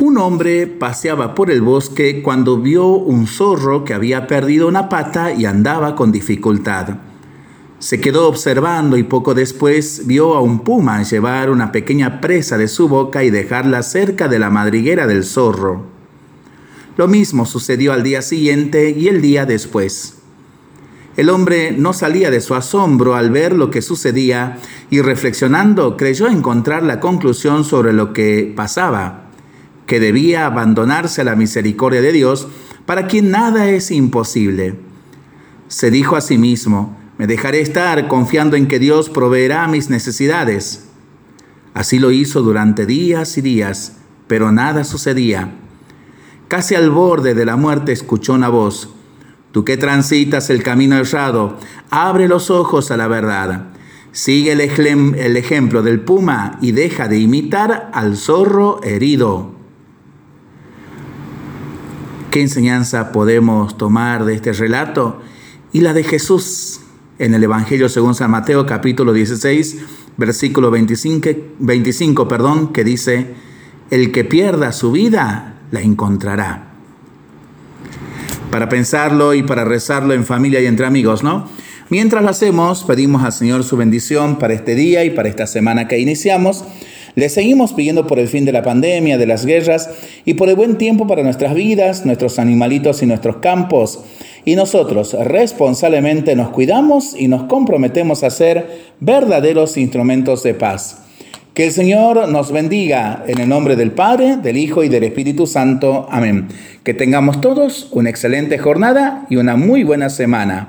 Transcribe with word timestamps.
Un 0.00 0.18
hombre 0.18 0.66
paseaba 0.66 1.36
por 1.36 1.52
el 1.52 1.62
bosque 1.62 2.20
cuando 2.20 2.58
vio 2.58 2.88
un 2.88 3.28
zorro 3.28 3.84
que 3.84 3.94
había 3.94 4.26
perdido 4.26 4.66
una 4.66 4.88
pata 4.88 5.32
y 5.32 5.44
andaba 5.44 5.94
con 5.94 6.10
dificultad. 6.10 6.96
Se 7.78 8.00
quedó 8.00 8.26
observando 8.26 8.96
y 8.96 9.04
poco 9.04 9.34
después 9.34 10.02
vio 10.06 10.34
a 10.34 10.40
un 10.40 10.60
puma 10.60 11.04
llevar 11.04 11.48
una 11.48 11.70
pequeña 11.70 12.20
presa 12.20 12.58
de 12.58 12.66
su 12.66 12.88
boca 12.88 13.22
y 13.22 13.30
dejarla 13.30 13.84
cerca 13.84 14.26
de 14.26 14.40
la 14.40 14.50
madriguera 14.50 15.06
del 15.06 15.22
zorro. 15.22 15.84
Lo 16.96 17.06
mismo 17.06 17.46
sucedió 17.46 17.92
al 17.92 18.02
día 18.02 18.20
siguiente 18.20 18.90
y 18.90 19.06
el 19.06 19.22
día 19.22 19.46
después. 19.46 20.16
El 21.16 21.30
hombre 21.30 21.70
no 21.70 21.92
salía 21.92 22.32
de 22.32 22.40
su 22.40 22.56
asombro 22.56 23.14
al 23.14 23.30
ver 23.30 23.54
lo 23.54 23.70
que 23.70 23.80
sucedía 23.80 24.58
y 24.90 25.02
reflexionando 25.02 25.96
creyó 25.96 26.26
encontrar 26.26 26.82
la 26.82 26.98
conclusión 26.98 27.64
sobre 27.64 27.92
lo 27.92 28.12
que 28.12 28.52
pasaba 28.56 29.23
que 29.86 30.00
debía 30.00 30.46
abandonarse 30.46 31.20
a 31.20 31.24
la 31.24 31.36
misericordia 31.36 32.00
de 32.00 32.12
Dios, 32.12 32.48
para 32.86 33.06
quien 33.06 33.30
nada 33.30 33.68
es 33.68 33.90
imposible. 33.90 34.76
Se 35.68 35.90
dijo 35.90 36.16
a 36.16 36.20
sí 36.20 36.38
mismo, 36.38 36.96
me 37.18 37.26
dejaré 37.26 37.60
estar 37.60 38.08
confiando 38.08 38.56
en 38.56 38.66
que 38.66 38.78
Dios 38.78 39.10
proveerá 39.10 39.66
mis 39.68 39.90
necesidades. 39.90 40.86
Así 41.74 41.98
lo 41.98 42.10
hizo 42.10 42.42
durante 42.42 42.86
días 42.86 43.36
y 43.38 43.40
días, 43.40 43.96
pero 44.26 44.52
nada 44.52 44.84
sucedía. 44.84 45.52
Casi 46.48 46.74
al 46.74 46.90
borde 46.90 47.34
de 47.34 47.44
la 47.44 47.56
muerte 47.56 47.92
escuchó 47.92 48.34
una 48.34 48.48
voz, 48.48 48.94
Tú 49.54 49.64
que 49.64 49.76
transitas 49.76 50.50
el 50.50 50.64
camino 50.64 50.96
errado, 50.96 51.58
abre 51.88 52.26
los 52.26 52.50
ojos 52.50 52.90
a 52.90 52.96
la 52.96 53.06
verdad. 53.06 53.68
Sigue 54.10 54.50
el, 54.50 54.60
el 54.60 55.36
ejemplo 55.36 55.84
del 55.84 56.00
puma 56.00 56.58
y 56.60 56.72
deja 56.72 57.06
de 57.06 57.20
imitar 57.20 57.88
al 57.94 58.16
zorro 58.16 58.82
herido. 58.82 59.53
¿Qué 62.34 62.40
enseñanza 62.40 63.12
podemos 63.12 63.78
tomar 63.78 64.24
de 64.24 64.34
este 64.34 64.52
relato? 64.52 65.22
Y 65.72 65.82
la 65.82 65.92
de 65.92 66.02
Jesús 66.02 66.80
en 67.20 67.32
el 67.32 67.44
Evangelio 67.44 67.88
según 67.88 68.16
San 68.16 68.32
Mateo 68.32 68.66
capítulo 68.66 69.12
16, 69.12 69.78
versículo 70.16 70.72
25, 70.72 71.28
25 71.60 72.26
perdón, 72.26 72.72
que 72.72 72.82
dice, 72.82 73.34
el 73.92 74.10
que 74.10 74.24
pierda 74.24 74.72
su 74.72 74.90
vida 74.90 75.60
la 75.70 75.82
encontrará. 75.82 76.72
Para 78.50 78.68
pensarlo 78.68 79.34
y 79.34 79.44
para 79.44 79.64
rezarlo 79.64 80.12
en 80.12 80.24
familia 80.24 80.60
y 80.60 80.66
entre 80.66 80.86
amigos, 80.86 81.22
¿no? 81.22 81.48
Mientras 81.88 82.24
lo 82.24 82.30
hacemos, 82.30 82.82
pedimos 82.82 83.22
al 83.22 83.32
Señor 83.32 83.62
su 83.62 83.76
bendición 83.76 84.40
para 84.40 84.54
este 84.54 84.74
día 84.74 85.04
y 85.04 85.10
para 85.10 85.28
esta 85.28 85.46
semana 85.46 85.86
que 85.86 86.00
iniciamos 86.00 86.64
le 87.14 87.28
seguimos 87.28 87.72
pidiendo 87.72 88.06
por 88.06 88.18
el 88.18 88.28
fin 88.28 88.44
de 88.44 88.52
la 88.52 88.62
pandemia, 88.62 89.18
de 89.18 89.26
las 89.26 89.46
guerras 89.46 89.90
y 90.24 90.34
por 90.34 90.48
el 90.48 90.56
buen 90.56 90.78
tiempo 90.78 91.06
para 91.06 91.22
nuestras 91.22 91.54
vidas, 91.54 92.04
nuestros 92.04 92.38
animalitos 92.38 93.02
y 93.02 93.06
nuestros 93.06 93.36
campos. 93.36 94.00
Y 94.44 94.56
nosotros 94.56 95.16
responsablemente 95.18 96.36
nos 96.36 96.50
cuidamos 96.50 97.14
y 97.18 97.28
nos 97.28 97.44
comprometemos 97.44 98.24
a 98.24 98.30
ser 98.30 98.82
verdaderos 99.00 99.76
instrumentos 99.76 100.42
de 100.42 100.54
paz. 100.54 100.98
Que 101.54 101.66
el 101.66 101.72
Señor 101.72 102.28
nos 102.28 102.50
bendiga 102.50 103.22
en 103.28 103.38
el 103.40 103.48
nombre 103.48 103.76
del 103.76 103.92
Padre, 103.92 104.38
del 104.38 104.56
Hijo 104.56 104.82
y 104.82 104.88
del 104.88 105.04
Espíritu 105.04 105.46
Santo. 105.46 106.08
Amén. 106.10 106.48
Que 106.82 106.94
tengamos 106.94 107.40
todos 107.40 107.88
una 107.92 108.10
excelente 108.10 108.58
jornada 108.58 109.24
y 109.30 109.36
una 109.36 109.54
muy 109.54 109.84
buena 109.84 110.10
semana. 110.10 110.62